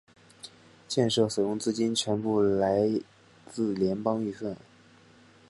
[0.87, 2.89] 建设所用资金全部来
[3.45, 4.57] 自联邦预算。